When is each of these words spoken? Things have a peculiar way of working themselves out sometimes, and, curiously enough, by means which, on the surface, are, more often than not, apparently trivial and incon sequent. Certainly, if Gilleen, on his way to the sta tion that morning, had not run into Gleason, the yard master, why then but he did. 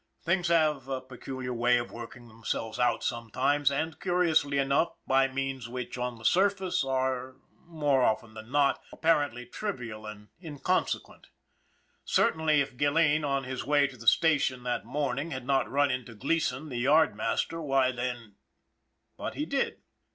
Things 0.23 0.47
have 0.47 0.87
a 0.87 0.99
peculiar 0.99 1.53
way 1.53 1.77
of 1.77 1.91
working 1.91 2.27
themselves 2.27 2.79
out 2.79 3.03
sometimes, 3.03 3.69
and, 3.71 3.99
curiously 3.99 4.57
enough, 4.57 4.95
by 5.05 5.27
means 5.27 5.69
which, 5.69 5.95
on 5.95 6.17
the 6.17 6.25
surface, 6.25 6.83
are, 6.83 7.35
more 7.67 8.01
often 8.01 8.33
than 8.33 8.49
not, 8.49 8.81
apparently 8.91 9.45
trivial 9.45 10.07
and 10.07 10.29
incon 10.41 10.89
sequent. 10.89 11.27
Certainly, 12.03 12.61
if 12.61 12.77
Gilleen, 12.77 13.23
on 13.23 13.43
his 13.43 13.63
way 13.63 13.85
to 13.85 13.95
the 13.95 14.07
sta 14.07 14.39
tion 14.39 14.63
that 14.63 14.85
morning, 14.85 15.29
had 15.29 15.45
not 15.45 15.69
run 15.69 15.91
into 15.91 16.15
Gleason, 16.15 16.69
the 16.69 16.79
yard 16.79 17.15
master, 17.15 17.61
why 17.61 17.91
then 17.91 18.37
but 19.17 19.35
he 19.35 19.45
did. 19.45 19.83